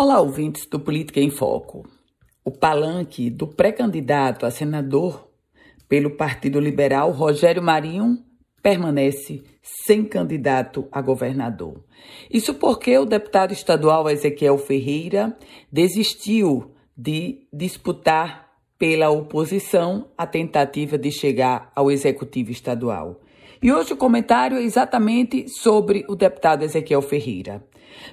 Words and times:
Olá, 0.00 0.20
ouvintes 0.20 0.64
do 0.64 0.78
Política 0.78 1.18
em 1.18 1.28
Foco. 1.28 1.84
O 2.44 2.52
palanque 2.52 3.28
do 3.28 3.48
pré-candidato 3.48 4.46
a 4.46 4.50
senador 4.52 5.28
pelo 5.88 6.12
Partido 6.12 6.60
Liberal, 6.60 7.10
Rogério 7.10 7.60
Marinho, 7.60 8.16
permanece 8.62 9.42
sem 9.60 10.04
candidato 10.04 10.86
a 10.92 11.02
governador. 11.02 11.82
Isso 12.30 12.54
porque 12.54 12.96
o 12.96 13.04
deputado 13.04 13.50
estadual 13.50 14.08
Ezequiel 14.08 14.56
Ferreira 14.56 15.36
desistiu 15.72 16.70
de 16.96 17.48
disputar 17.52 18.52
pela 18.78 19.10
oposição 19.10 20.12
a 20.16 20.28
tentativa 20.28 20.96
de 20.96 21.10
chegar 21.10 21.72
ao 21.74 21.90
executivo 21.90 22.52
estadual. 22.52 23.20
E 23.60 23.72
hoje 23.72 23.92
o 23.92 23.96
comentário 23.96 24.56
é 24.56 24.62
exatamente 24.62 25.48
sobre 25.48 26.04
o 26.08 26.14
deputado 26.14 26.62
Ezequiel 26.62 27.02
Ferreira. 27.02 27.64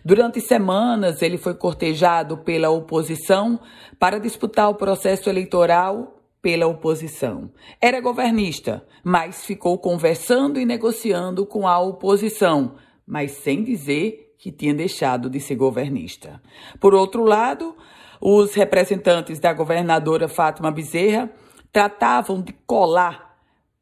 Durante 0.04 0.42
semanas, 0.42 1.22
ele 1.22 1.38
foi 1.38 1.54
cortejado 1.54 2.38
pela 2.38 2.70
oposição 2.70 3.60
para 4.00 4.20
disputar 4.20 4.70
o 4.70 4.76
processo 4.76 5.30
eleitoral 5.30 6.24
pela 6.42 6.68
oposição. 6.68 7.52
Era 7.82 8.02
governista, 8.02 8.86
mas 9.04 9.46
ficou 9.46 9.78
conversando 9.78 10.60
e 10.60 10.66
negociando 10.66 11.46
com 11.46 11.68
a 11.68 11.80
oposição, 11.80 12.76
mas 13.06 13.32
sem 13.32 13.64
dizer 13.64 14.36
que 14.38 14.52
tinha 14.52 14.74
deixado 14.74 15.30
de 15.30 15.40
ser 15.40 15.56
governista. 15.56 16.42
Por 16.80 16.94
outro 16.94 17.24
lado, 17.24 17.76
os 18.22 18.54
representantes 18.54 19.40
da 19.40 19.54
governadora 19.54 20.28
Fátima 20.28 20.72
Bezerra 20.72 21.32
tratavam 21.72 22.42
de 22.42 22.54
colar 22.66 23.25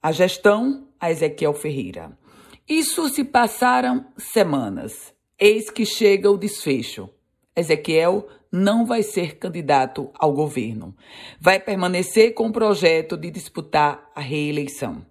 a 0.04 0.12
gestão 0.12 0.90
a 1.00 1.10
Ezequiel 1.10 1.54
Ferreira. 1.54 2.18
Isso 2.68 3.08
se 3.08 3.24
passaram 3.24 4.06
semanas. 4.18 5.14
Eis 5.40 5.70
que 5.70 5.86
chega 5.86 6.30
o 6.30 6.38
desfecho. 6.38 7.10
Ezequiel 7.56 8.28
não 8.52 8.86
vai 8.86 9.02
ser 9.02 9.38
candidato 9.38 10.12
ao 10.14 10.34
governo. 10.34 10.94
Vai 11.40 11.58
permanecer 11.58 12.34
com 12.34 12.48
o 12.48 12.52
projeto 12.52 13.16
de 13.16 13.32
disputar 13.32 14.12
a 14.14 14.20
reeleição. 14.20 15.06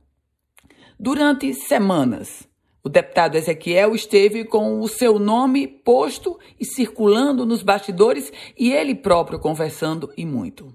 Durante 1.00 1.52
semanas, 1.54 2.46
o 2.84 2.88
deputado 2.88 3.36
Ezequiel 3.36 3.94
esteve 3.94 4.44
com 4.44 4.78
o 4.80 4.88
seu 4.88 5.18
nome 5.18 5.66
posto 5.66 6.38
e 6.60 6.64
circulando 6.66 7.46
nos 7.46 7.62
bastidores 7.62 8.30
e 8.58 8.70
ele 8.72 8.94
próprio 8.94 9.38
conversando 9.38 10.12
e 10.16 10.26
muito. 10.26 10.74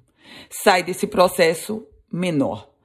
Sai 0.50 0.84
desse 0.84 1.06
processo 1.06 1.86
menor. 2.12 2.77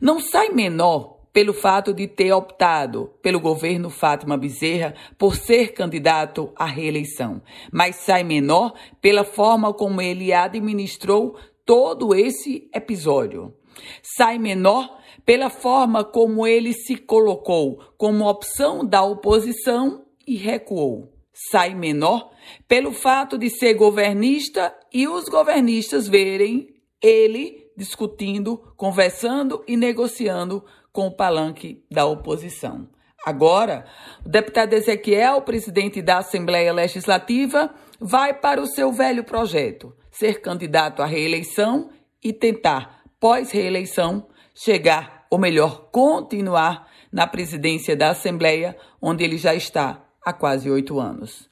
Não 0.00 0.20
sai 0.20 0.50
menor 0.50 1.18
pelo 1.32 1.52
fato 1.52 1.92
de 1.92 2.08
ter 2.08 2.32
optado 2.32 3.12
pelo 3.22 3.38
governo 3.38 3.90
Fátima 3.90 4.36
Bezerra 4.36 4.94
por 5.16 5.36
ser 5.36 5.72
candidato 5.72 6.52
à 6.56 6.64
reeleição, 6.64 7.42
mas 7.72 7.96
sai 7.96 8.24
menor 8.24 8.74
pela 9.00 9.24
forma 9.24 9.72
como 9.72 10.00
ele 10.00 10.32
administrou 10.32 11.36
todo 11.64 12.14
esse 12.14 12.68
episódio. 12.74 13.54
Sai 14.02 14.38
menor 14.38 14.98
pela 15.24 15.50
forma 15.50 16.02
como 16.02 16.46
ele 16.46 16.72
se 16.72 16.96
colocou 16.96 17.78
como 17.96 18.28
opção 18.28 18.84
da 18.84 19.02
oposição 19.02 20.06
e 20.26 20.34
recuou. 20.36 21.12
Sai 21.32 21.74
menor 21.74 22.30
pelo 22.66 22.92
fato 22.92 23.38
de 23.38 23.48
ser 23.48 23.74
governista 23.74 24.74
e 24.92 25.06
os 25.06 25.28
governistas 25.28 26.08
verem 26.08 26.68
ele 27.00 27.67
discutindo, 27.78 28.58
conversando 28.76 29.62
e 29.68 29.76
negociando 29.76 30.64
com 30.92 31.06
o 31.06 31.14
palanque 31.14 31.84
da 31.88 32.04
oposição. 32.06 32.88
Agora, 33.24 33.84
o 34.26 34.28
deputado 34.28 34.72
Ezequiel, 34.72 35.42
presidente 35.42 36.02
da 36.02 36.18
Assembleia 36.18 36.72
Legislativa, 36.72 37.72
vai 38.00 38.34
para 38.34 38.60
o 38.60 38.66
seu 38.66 38.92
velho 38.92 39.22
projeto, 39.22 39.94
ser 40.10 40.40
candidato 40.40 41.02
à 41.02 41.06
reeleição 41.06 41.90
e 42.22 42.32
tentar, 42.32 43.04
pós-reeleição, 43.20 44.26
chegar, 44.52 45.26
ou 45.30 45.38
melhor, 45.38 45.88
continuar 45.92 46.88
na 47.12 47.28
presidência 47.28 47.94
da 47.94 48.10
Assembleia, 48.10 48.76
onde 49.00 49.22
ele 49.22 49.38
já 49.38 49.54
está 49.54 50.04
há 50.24 50.32
quase 50.32 50.68
oito 50.68 50.98
anos. 50.98 51.48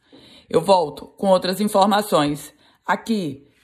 Eu 0.51 0.61
volto 0.61 1.07
com 1.07 1.29
outras 1.29 1.61
informações 1.61 2.53
aqui 2.85 3.47